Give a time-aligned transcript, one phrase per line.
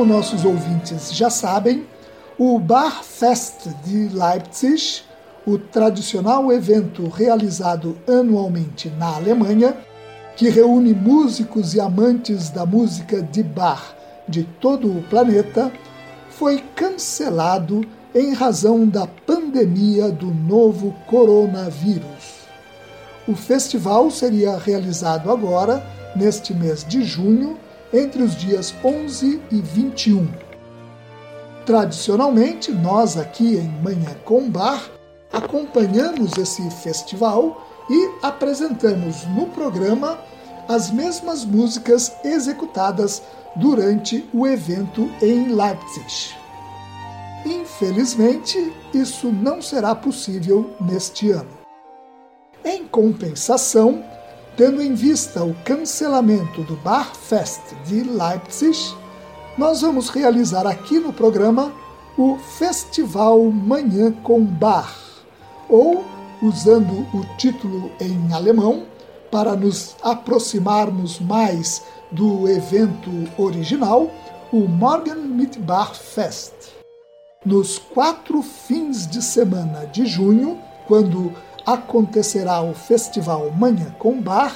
[0.00, 1.86] Como nossos ouvintes já sabem,
[2.38, 5.02] o Barfest de Leipzig,
[5.46, 9.76] o tradicional evento realizado anualmente na Alemanha,
[10.36, 13.94] que reúne músicos e amantes da música de Bach
[14.26, 15.70] de todo o planeta,
[16.30, 17.82] foi cancelado
[18.14, 22.46] em razão da pandemia do novo coronavírus.
[23.28, 25.84] O festival seria realizado agora,
[26.16, 27.58] neste mês de junho,
[27.92, 30.28] entre os dias 11 e 21.
[31.66, 34.90] Tradicionalmente, nós aqui em Manhã com Bar
[35.32, 40.18] acompanhamos esse festival e apresentamos no programa
[40.68, 43.22] as mesmas músicas executadas
[43.56, 46.34] durante o evento em Leipzig.
[47.44, 51.50] Infelizmente, isso não será possível neste ano.
[52.64, 54.04] Em compensação,
[54.60, 58.94] Tendo em vista o cancelamento do Barfest de Leipzig,
[59.56, 61.72] nós vamos realizar aqui no programa
[62.14, 64.94] o Festival Manhã com Bar,
[65.66, 66.04] ou,
[66.42, 68.82] usando o título em alemão,
[69.30, 71.82] para nos aproximarmos mais
[72.12, 74.10] do evento original,
[74.52, 76.52] o Morgen mit Bar Fest.
[77.46, 81.32] Nos quatro fins de semana de junho, quando
[81.74, 84.54] acontecerá o Festival Manhã com Bar,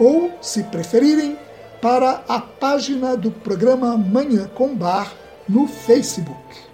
[0.00, 1.38] Ou, se preferirem,
[1.80, 5.14] para a página do programa Manhã com Bar
[5.48, 6.71] no Facebook.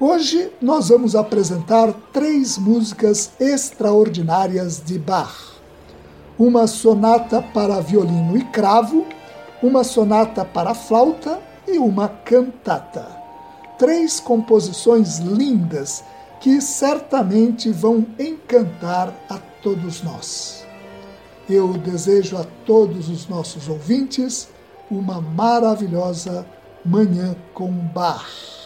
[0.00, 5.54] Hoje nós vamos apresentar três músicas extraordinárias de Bach.
[6.36, 9.06] Uma sonata para violino e cravo,
[9.62, 13.06] uma sonata para flauta e uma cantata.
[13.78, 16.02] Três composições lindas
[16.40, 20.66] que certamente vão encantar a todos nós.
[21.48, 24.48] Eu desejo a todos os nossos ouvintes
[24.90, 26.44] uma maravilhosa
[26.84, 28.63] Manhã com Bar.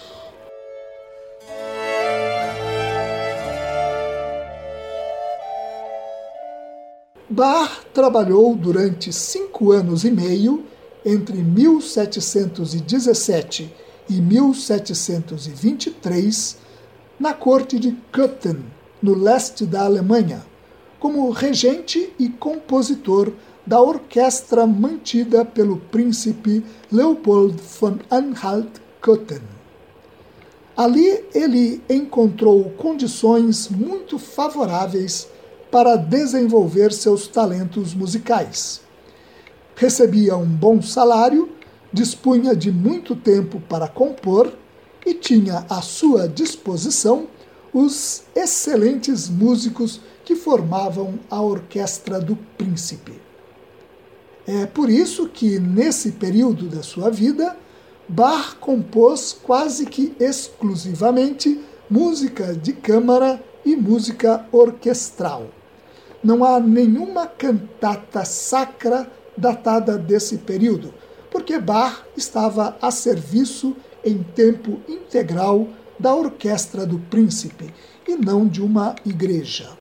[7.31, 10.65] Bar trabalhou durante cinco anos e meio,
[11.05, 13.71] entre 1717
[14.09, 16.57] e 1723,
[17.21, 18.65] na corte de Köthen,
[19.03, 20.43] no leste da Alemanha,
[20.99, 23.31] como regente e compositor
[23.67, 29.43] da orquestra mantida pelo príncipe Leopold von Anhalt-Köthen.
[30.75, 35.29] Ali ele encontrou condições muito favoráveis
[35.71, 38.81] para desenvolver seus talentos musicais.
[39.77, 41.51] Recebia um bom salário,
[41.93, 44.53] dispunha de muito tempo para compor
[45.07, 47.29] e tinha à sua disposição
[47.73, 53.21] os excelentes músicos que formavam a orquestra do príncipe.
[54.47, 57.57] É por isso que, nesse período da sua vida,
[58.09, 61.61] Bach compôs quase que exclusivamente
[61.91, 65.58] música de câmara e música orquestral.
[66.23, 70.93] Não há nenhuma cantata sacra datada desse período,
[71.31, 75.69] porque Bach estava a serviço em tempo integral
[75.99, 77.73] da orquestra do príncipe
[78.07, 79.77] e não de uma igreja.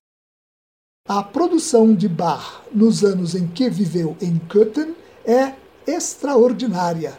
[1.07, 4.95] A produção de Bach nos anos em que viveu em Köthen
[5.25, 5.54] é
[5.88, 7.18] extraordinária,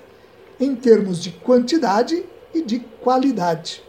[0.61, 3.83] em termos de quantidade e de qualidade.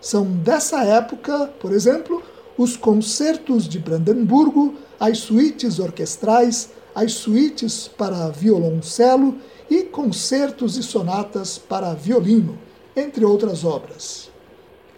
[0.00, 2.22] São dessa época, por exemplo,
[2.56, 9.36] os concertos de Brandemburgo, as suítes orquestrais, as suítes para violoncelo
[9.68, 12.58] e concertos e sonatas para violino,
[12.96, 14.30] entre outras obras.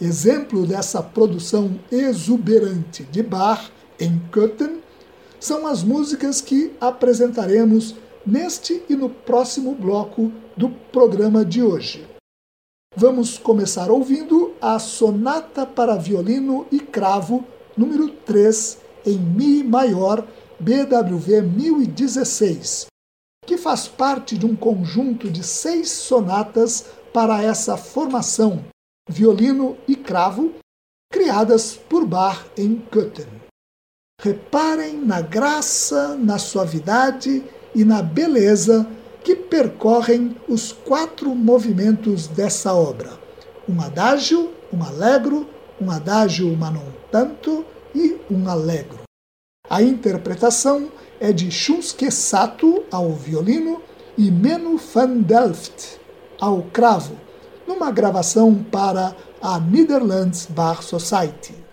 [0.00, 4.80] Exemplo dessa produção exuberante de Bach em Köthen
[5.40, 7.94] são as músicas que apresentaremos
[8.26, 12.15] neste e no próximo bloco do programa de hoje.
[12.98, 17.44] Vamos começar ouvindo a Sonata para Violino e Cravo,
[17.76, 20.26] número 3, em Mi maior,
[20.58, 22.86] BWV 1016,
[23.44, 28.64] que faz parte de um conjunto de seis sonatas para essa formação,
[29.06, 30.54] violino e cravo,
[31.12, 33.28] criadas por Bach em Köthen.
[34.22, 37.44] Reparem na graça, na suavidade
[37.74, 38.88] e na beleza
[39.26, 43.18] que percorrem os quatro movimentos dessa obra:
[43.68, 45.48] um adágio, um alegro,
[45.80, 49.00] um adágio uma non tanto e um alegro.
[49.68, 53.82] A interpretação é de Shunsuke Sato ao violino
[54.16, 55.98] e Menu van Delft
[56.40, 57.18] ao cravo,
[57.66, 61.65] numa gravação para a Netherlands Bar Society.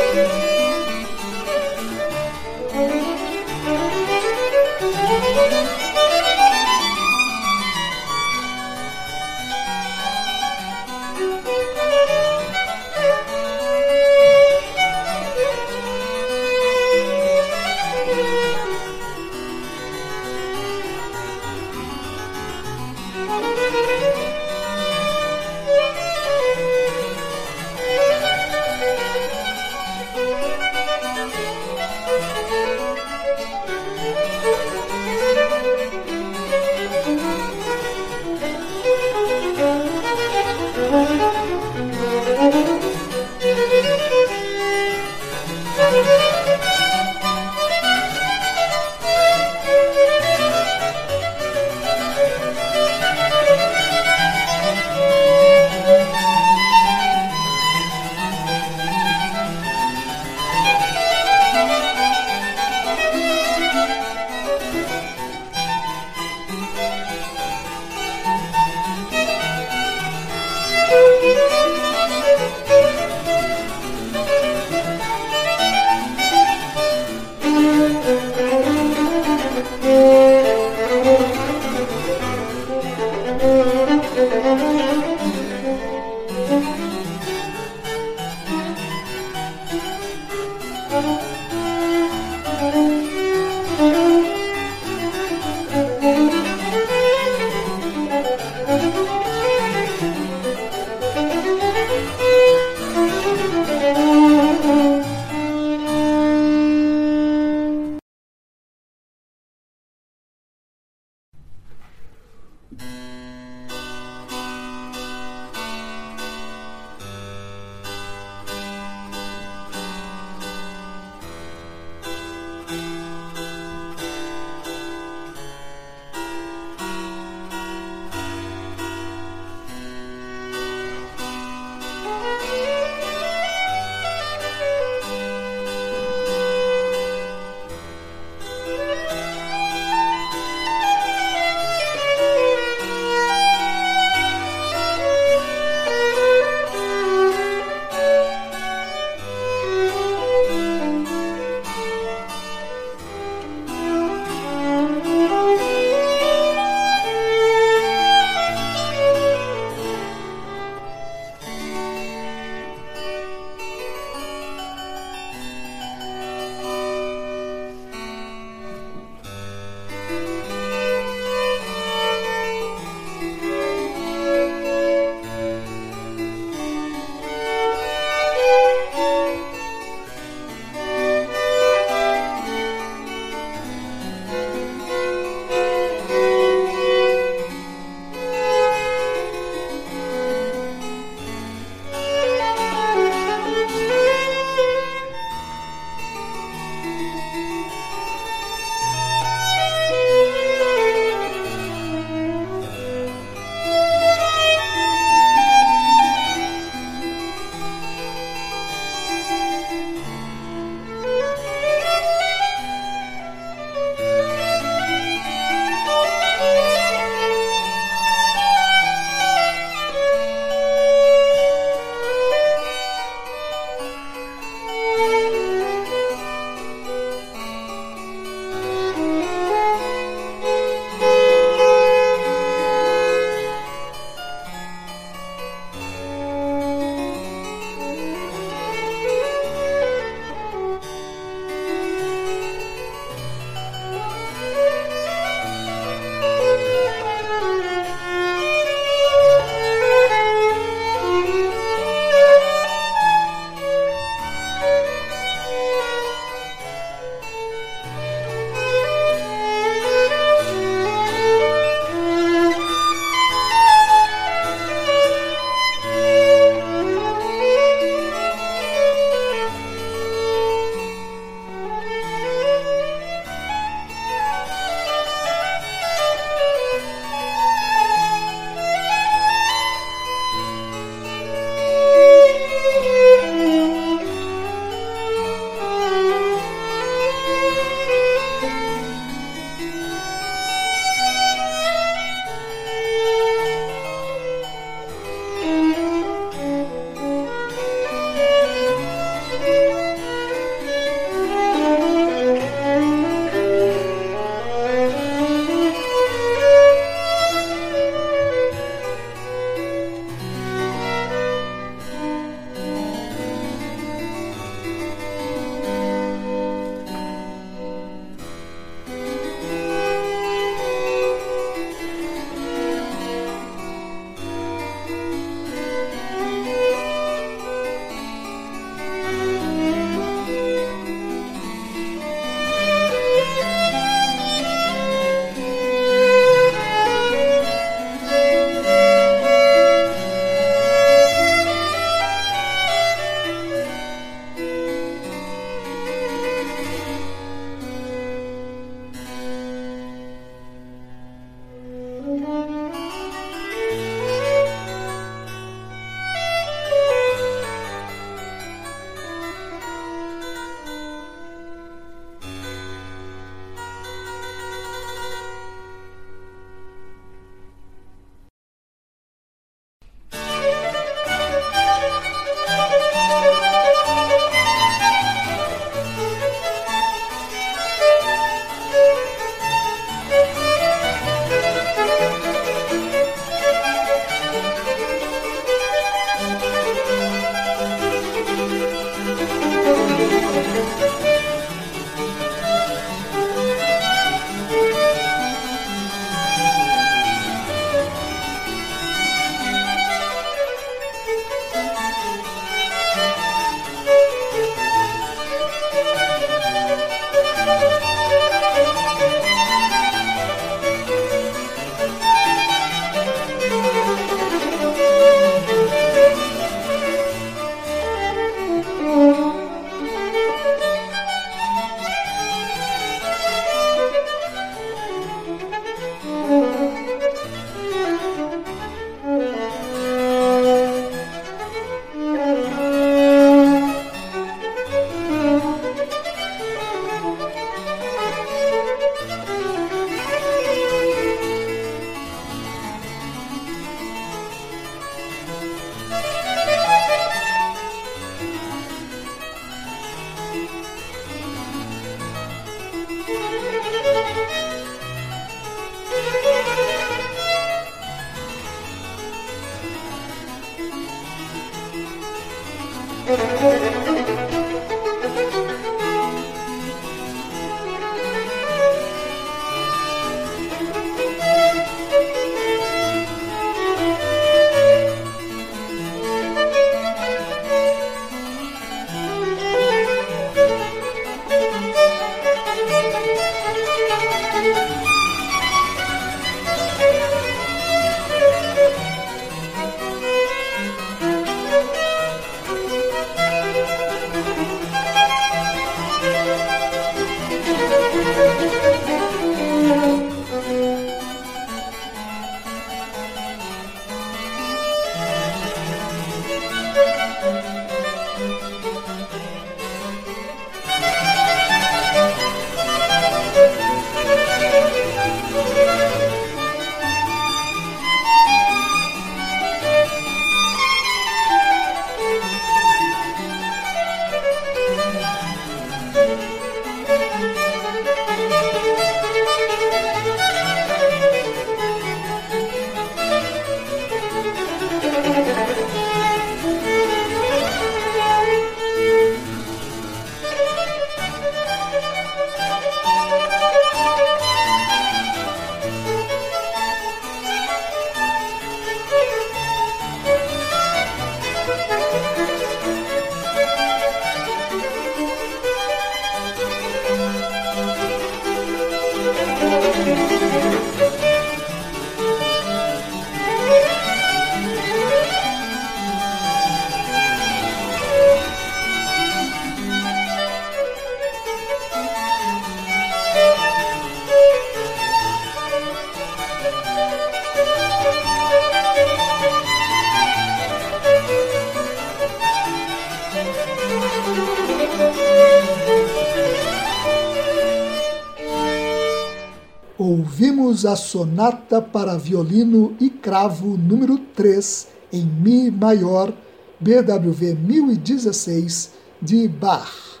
[589.82, 596.12] Ouvimos a sonata para violino e cravo número 3 em Mi maior,
[596.60, 600.00] BWV 1016 de Bach.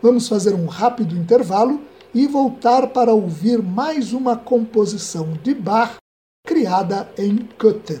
[0.00, 1.80] Vamos fazer um rápido intervalo
[2.14, 5.96] e voltar para ouvir mais uma composição de Bach
[6.46, 8.00] criada em Köthen.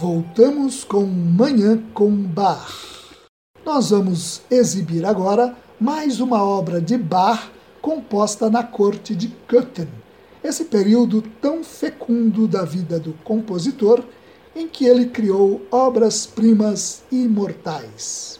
[0.00, 2.72] Voltamos com Manhã com Bar.
[3.64, 7.50] Nós vamos exibir agora mais uma obra de Bar
[7.82, 9.88] composta na corte de Köthen
[10.42, 14.04] esse período tão fecundo da vida do compositor
[14.54, 18.38] em que ele criou obras-primas imortais.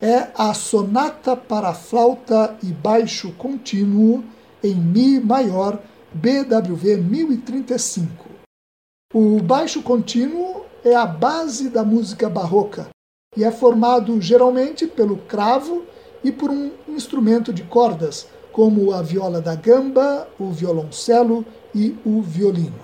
[0.00, 4.22] É a Sonata para Flauta e Baixo Contínuo
[4.62, 5.82] em Mi maior,
[6.14, 8.26] BWV 1035.
[9.12, 12.88] O baixo contínuo é a base da música barroca
[13.36, 15.84] e é formado geralmente pelo cravo
[16.22, 21.44] e por um instrumento de cordas, como a viola da gamba, o violoncelo
[21.74, 22.78] e o violino.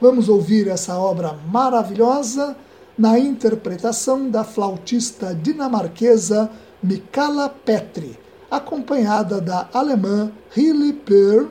[0.00, 2.56] Vamos ouvir essa obra maravilhosa
[2.98, 6.50] na interpretação da flautista dinamarquesa
[6.82, 8.18] Mikala Petri,
[8.50, 11.46] acompanhada da alemã Hilly Pearl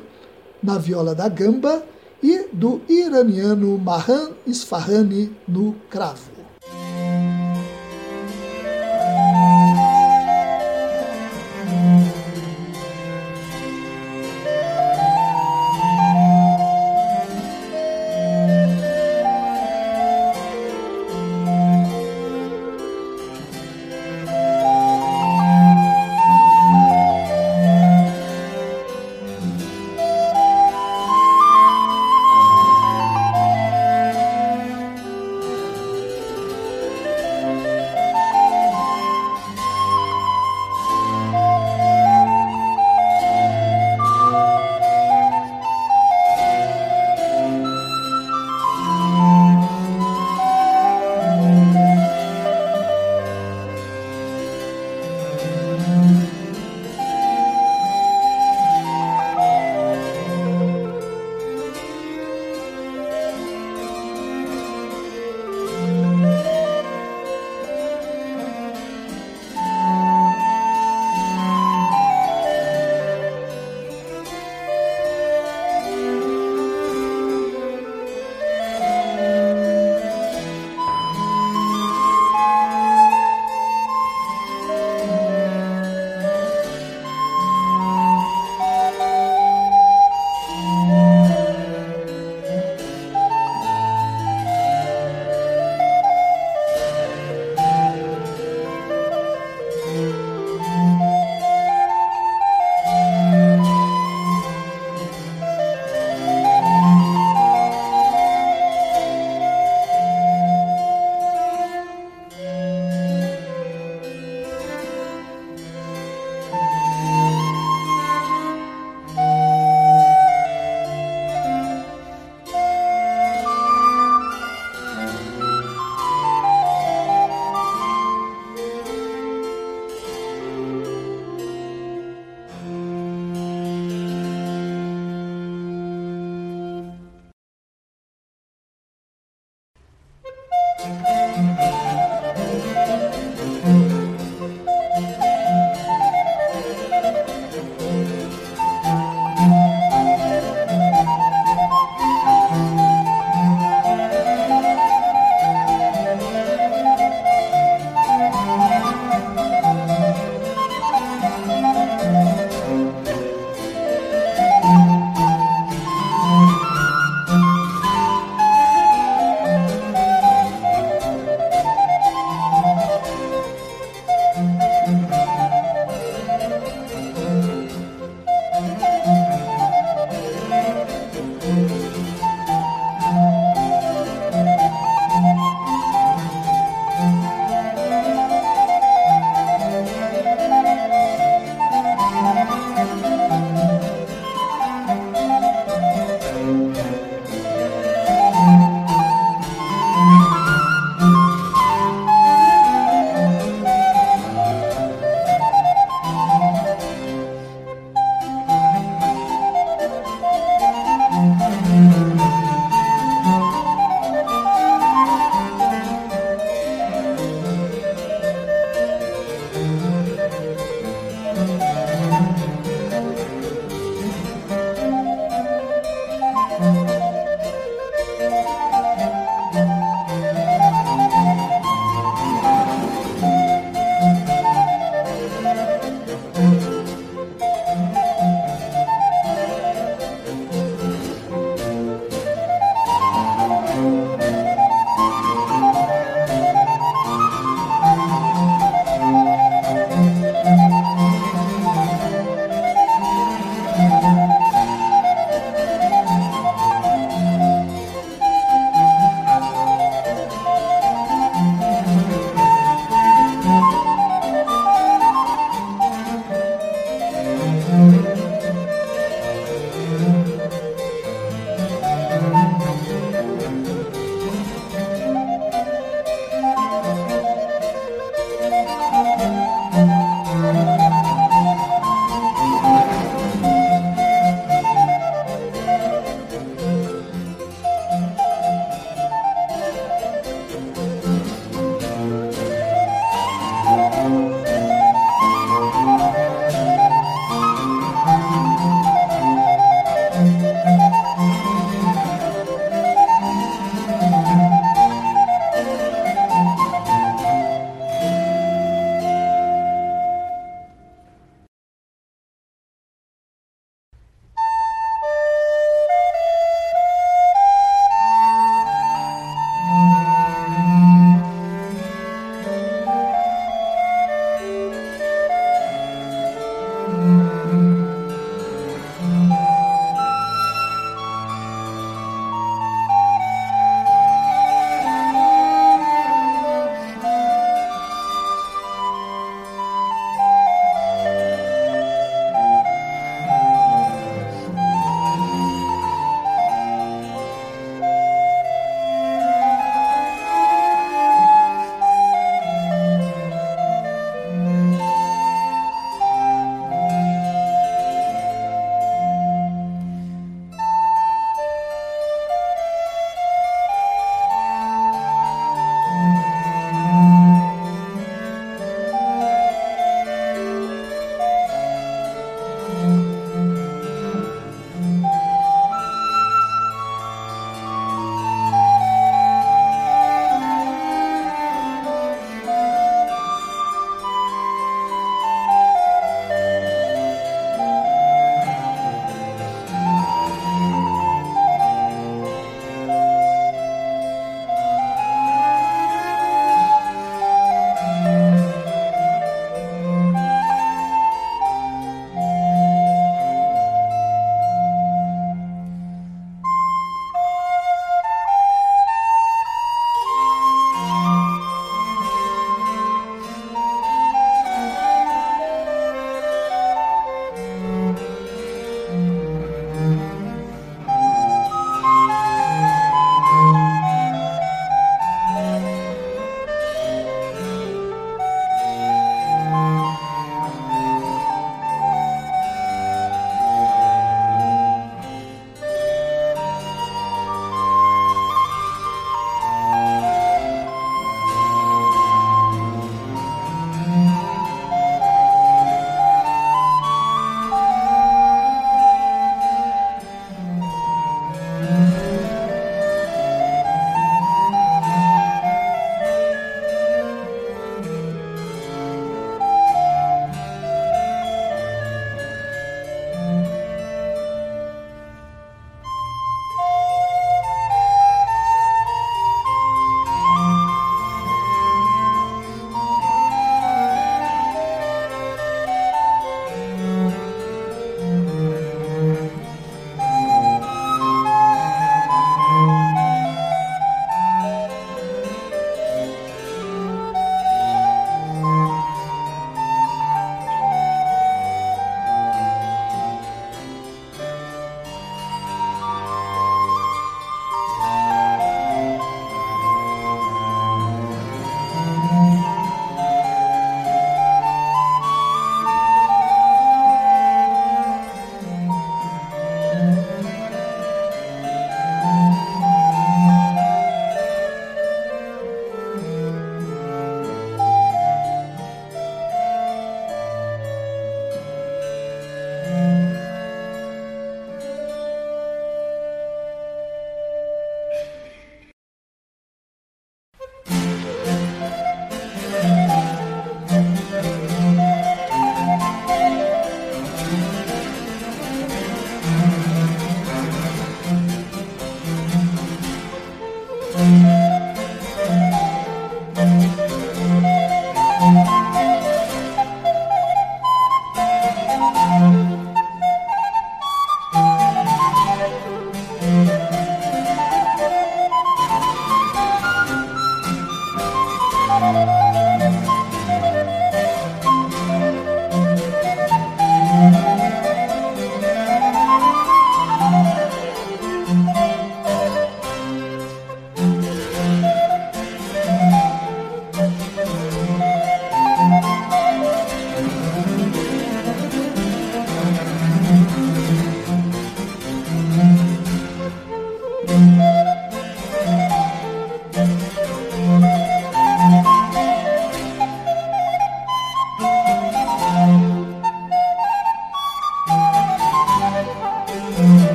[0.61, 1.81] na viola da gamba
[2.25, 6.34] e do iraniano Mahan Isfahani no cravo.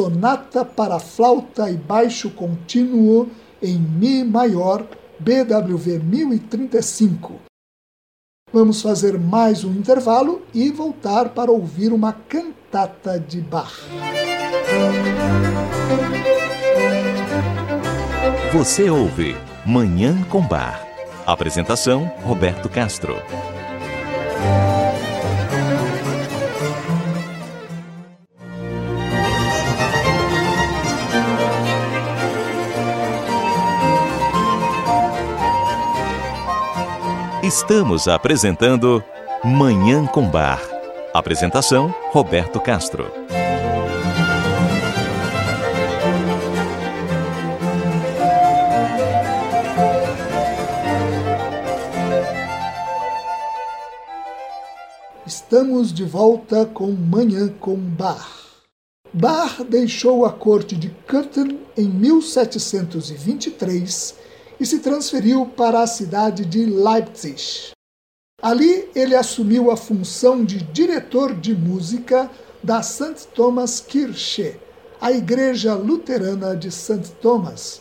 [0.00, 3.28] Sonata para flauta e baixo contínuo
[3.62, 4.86] em Mi maior,
[5.18, 7.34] BWV 1035.
[8.50, 13.74] Vamos fazer mais um intervalo e voltar para ouvir uma cantata de Bach.
[18.54, 19.36] Você ouve
[19.66, 20.82] Manhã com Bar.
[21.26, 23.16] Apresentação: Roberto Castro.
[37.50, 39.02] Estamos apresentando
[39.44, 40.62] Manhã com Bar.
[41.12, 43.10] Apresentação: Roberto Castro.
[55.26, 58.30] Estamos de volta com Manhã com Bar.
[59.12, 64.19] Bar deixou a corte de Köthen em 1723
[64.60, 67.70] e se transferiu para a cidade de Leipzig.
[68.42, 72.30] Ali ele assumiu a função de diretor de música
[72.62, 73.28] da St.
[73.34, 74.60] Thomas Kirche,
[75.00, 77.12] a igreja luterana de St.
[77.22, 77.80] Thomas,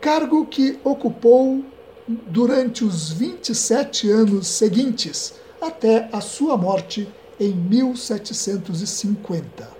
[0.00, 1.62] cargo que ocupou
[2.08, 7.06] durante os 27 anos seguintes, até a sua morte
[7.38, 9.76] em 1750.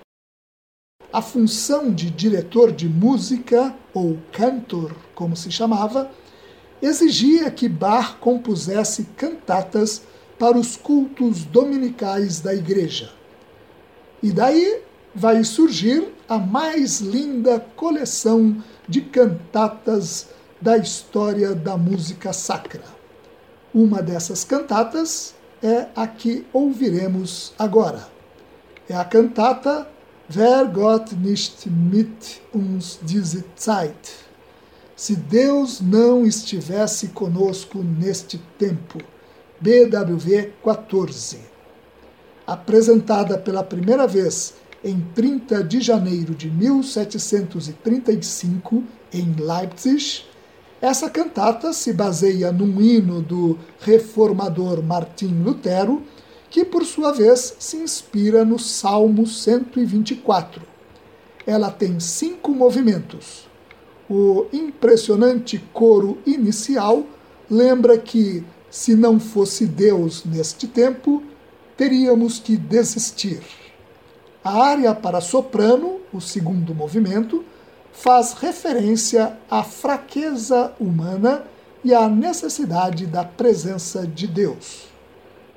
[1.11, 6.11] A função de diretor de música, ou cantor, como se chamava,
[6.81, 10.01] exigia que Bach compusesse cantatas
[10.37, 13.11] para os cultos dominicais da igreja.
[14.23, 14.81] E daí
[15.13, 20.27] vai surgir a mais linda coleção de cantatas
[20.61, 22.83] da história da música sacra.
[23.73, 28.07] Uma dessas cantatas é a que ouviremos agora.
[28.87, 29.87] É a cantata
[30.31, 34.28] Wer Gott nicht mit uns diese Zeit.
[34.99, 38.99] Se Deus não estivesse conosco neste tempo.
[39.61, 41.39] BWV 14.
[42.45, 48.83] Apresentada pela primeira vez em 30 de janeiro de 1735
[49.13, 50.25] em Leipzig,
[50.81, 56.03] essa cantata se baseia num hino do reformador Martim Lutero
[56.49, 60.61] que por sua vez se inspira no Salmo 124.
[61.47, 63.47] Ela tem cinco movimentos.
[64.09, 67.03] O impressionante coro inicial
[67.49, 71.21] lembra que, se não fosse Deus neste tempo,
[71.77, 73.41] teríamos que desistir.
[74.43, 77.45] A área para soprano, o segundo movimento,
[77.91, 81.43] faz referência à fraqueza humana
[81.83, 84.87] e à necessidade da presença de Deus.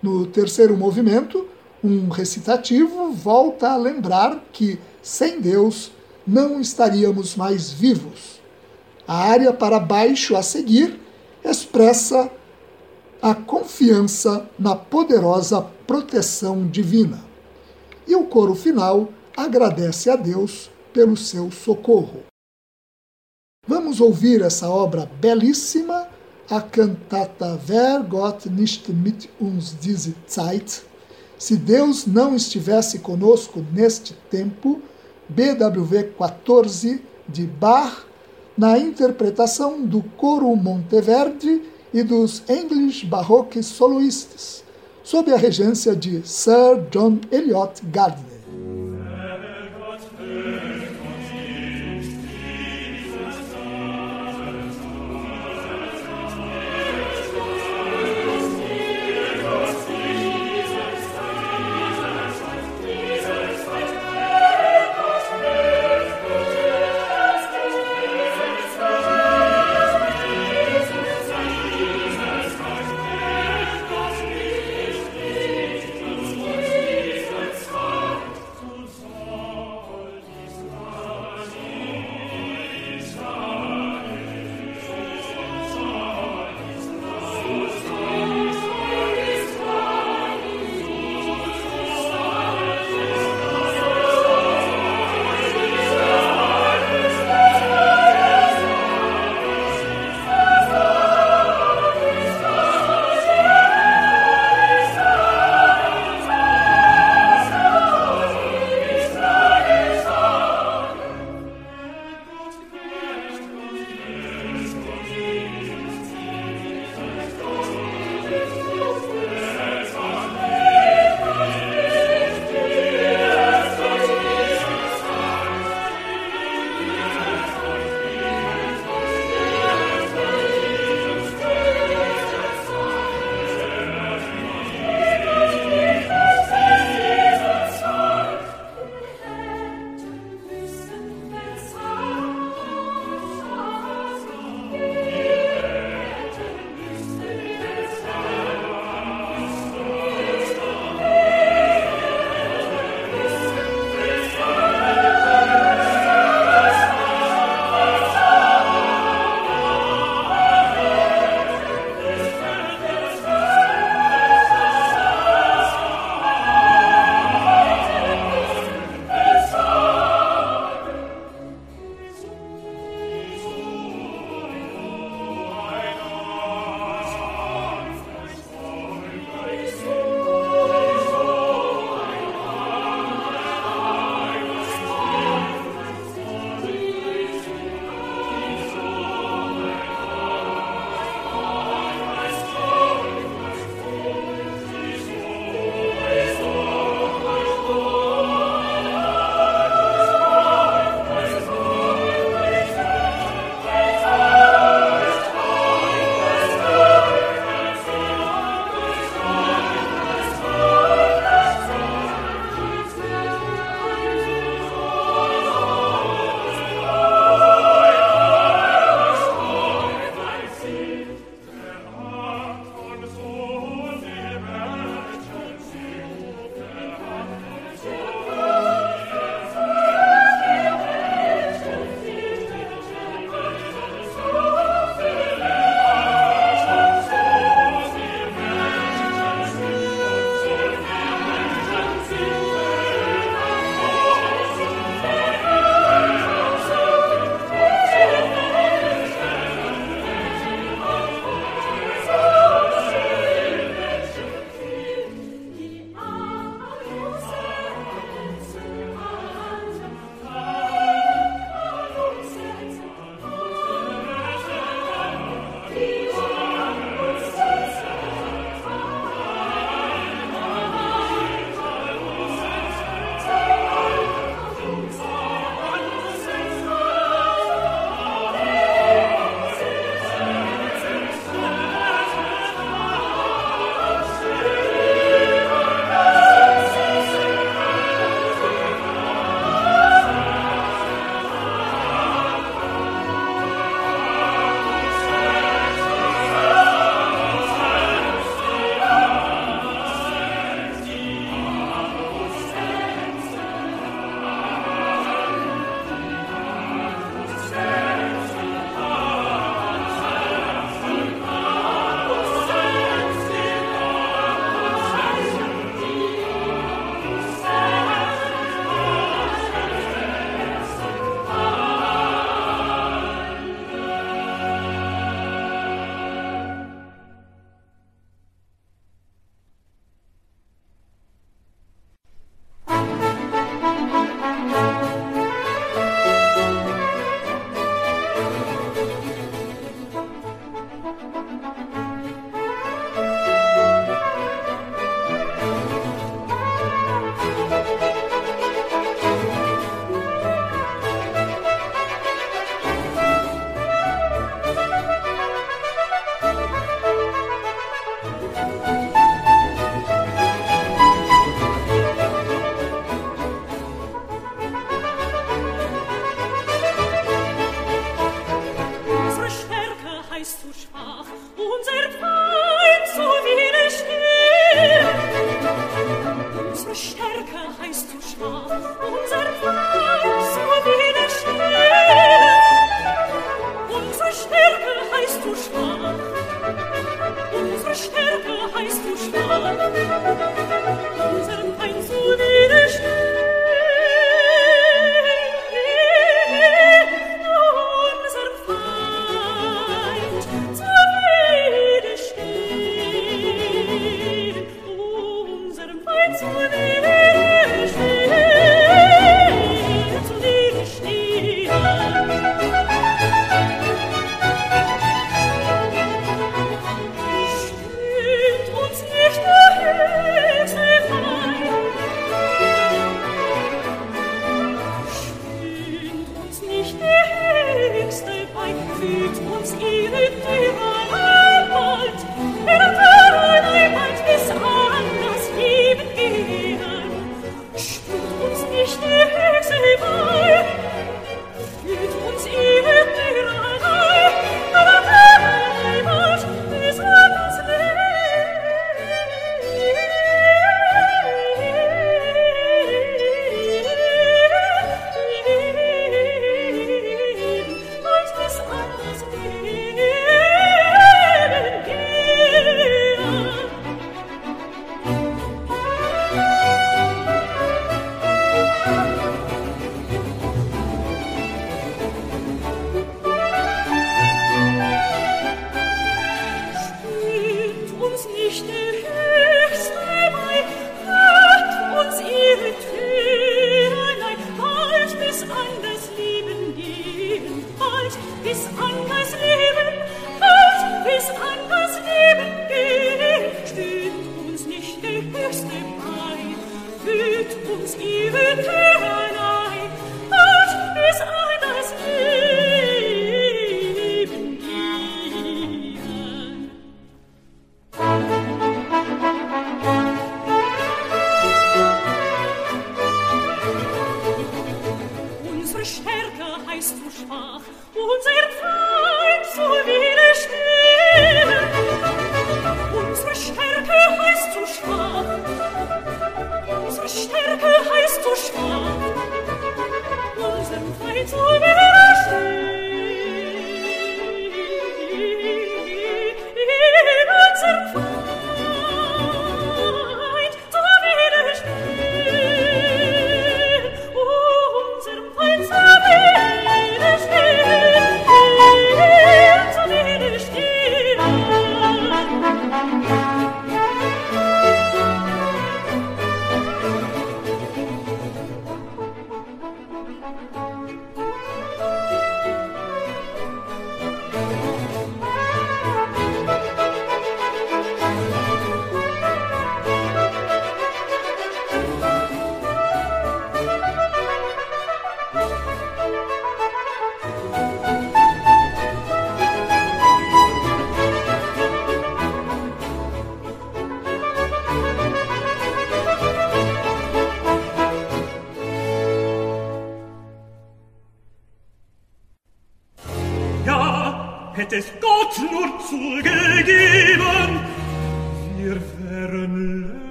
[0.00, 1.48] No terceiro movimento,
[1.82, 5.90] um recitativo volta a lembrar que, sem Deus,
[6.26, 8.35] não estaríamos mais vivos.
[9.06, 11.00] A área para baixo a seguir
[11.44, 12.30] expressa
[13.22, 17.24] a confiança na poderosa proteção divina.
[18.06, 22.24] E o coro final agradece a Deus pelo seu socorro.
[23.66, 26.08] Vamos ouvir essa obra belíssima
[26.48, 30.84] a cantata Wer Gott nicht mit uns diese Zeit,
[31.38, 34.80] se Deus não estivesse conosco neste tempo,
[35.28, 38.06] BWV 14 de Bach,
[38.56, 44.64] na interpretação do coro Monteverde e dos English Baroque Soloists,
[45.02, 48.35] sob a regência de Sir John Eliot Gardner.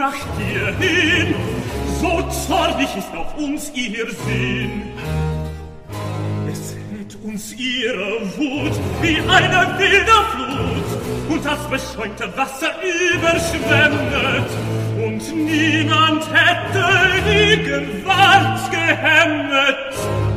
[0.00, 1.34] gebracht hin?
[2.00, 4.82] so zornig ist auf uns ihr Sinn.
[6.50, 8.72] Es hält uns ihre Wut
[9.02, 12.70] wie eine wilde Flut und das beschäumte Wasser
[13.12, 14.50] überschwemmet
[14.96, 16.86] und niemand hätte
[17.26, 20.29] die Gewalt gehemmet.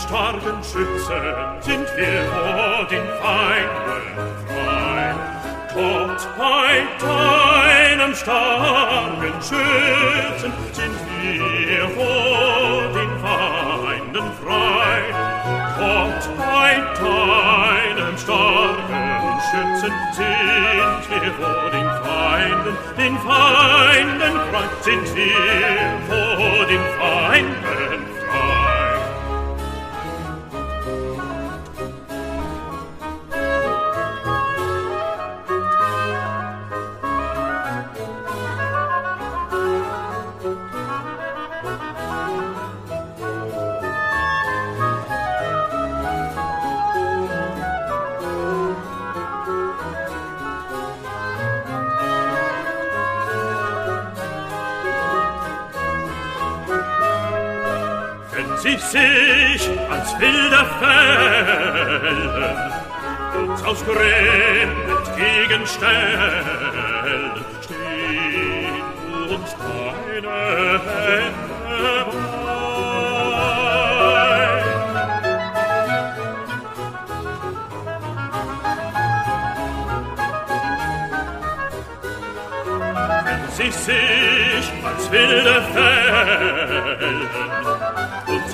[0.00, 1.22] starken Schützen
[1.60, 4.02] sind wir vor den Feinden
[4.46, 5.14] frei.
[5.72, 15.00] Kommt bei deinem starken Schützen sind wir vor den Feinden frei.
[15.78, 19.10] Kommt bei deinem starken
[19.50, 25.34] Schützen sind wir vor den Feinden, den Feinden frei, sind wir
[26.08, 27.59] vor den Feinden
[60.20, 62.60] wilder Fällen
[63.50, 68.68] uns aus Gräben entgegenstellen, steh
[69.34, 72.20] uns deine Hände bei.
[83.24, 87.49] Wenn sie sich als wilde Fälle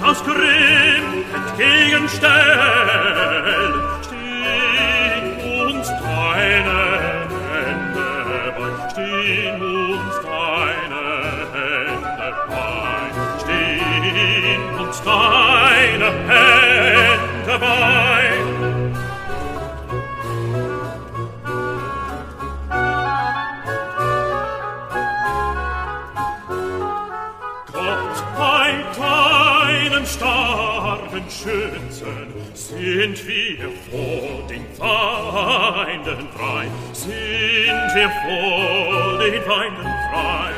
[0.07, 5.23] aus Grimm entgegenstellen, Steh
[5.59, 6.79] uns deine
[7.51, 8.11] Hände
[8.57, 11.05] bei, steh uns deine
[11.55, 13.05] Hände bei,
[13.41, 18.23] steh uns deine Hände bei.
[27.73, 28.79] Gott, mein
[31.31, 40.53] Schützen sind wir vor den Feinden frei, sind wir vor den Feinden frei.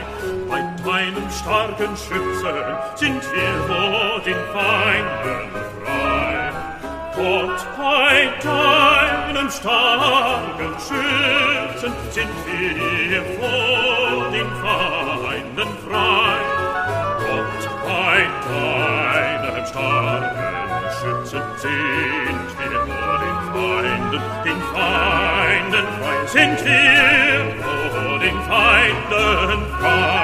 [0.48, 2.56] Bei deinem starken Schützen
[2.96, 5.50] sind wir vor den Feinden
[5.84, 6.52] frei.
[7.14, 16.38] Gott, bei deinem starken Schützen sind wir vor den Feinden frei.
[17.18, 18.87] Gott, bei deinem
[19.78, 29.66] starken Schützen sind wir vor den Feinden, den Feinden frei, sind wir vor den Feinden
[29.80, 30.17] frei.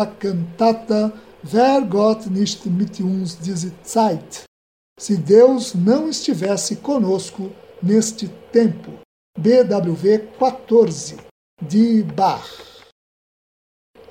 [0.00, 4.44] A cantata Wer Gott nicht mit uns diese Zeit?
[4.98, 7.50] Se Deus não estivesse conosco
[7.82, 8.92] neste tempo.
[9.38, 11.16] BWV 14,
[11.62, 12.44] de Bach.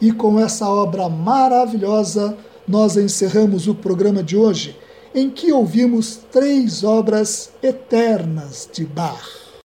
[0.01, 2.35] E com essa obra maravilhosa,
[2.67, 4.75] nós encerramos o programa de hoje,
[5.13, 9.61] em que ouvimos três obras eternas de Bach.